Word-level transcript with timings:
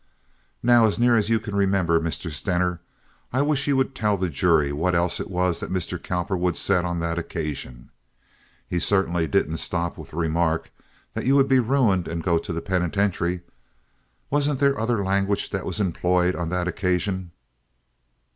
"Now, 0.63 0.87
as 0.87 0.97
near 0.97 1.15
as 1.15 1.29
you 1.29 1.39
can 1.39 1.53
remember, 1.55 1.99
Mr. 1.99 2.31
Stener, 2.31 2.81
I 3.31 3.43
wish 3.43 3.67
you 3.67 3.77
would 3.77 3.93
tell 3.93 4.17
the 4.17 4.29
jury 4.31 4.71
what 4.73 4.95
else 4.95 5.19
it 5.19 5.29
was 5.29 5.59
that 5.59 5.71
Mr. 5.71 6.01
Cowperwood 6.01 6.57
said 6.57 6.85
on 6.85 6.99
that 7.01 7.19
occasion. 7.19 7.91
He 8.67 8.79
certainly 8.79 9.27
didn't 9.27 9.57
stop 9.57 9.99
with 9.99 10.09
the 10.09 10.15
remark 10.17 10.71
that 11.13 11.27
you 11.27 11.35
would 11.35 11.47
be 11.47 11.59
ruined 11.59 12.07
and 12.07 12.23
go 12.23 12.39
to 12.39 12.51
the 12.51 12.61
penitentiary. 12.61 13.41
Wasn't 14.31 14.59
there 14.59 14.79
other 14.79 15.03
language 15.03 15.51
that 15.51 15.67
was 15.67 15.79
employed 15.79 16.33
on 16.33 16.49
that 16.49 16.67
occasion?" 16.67 17.29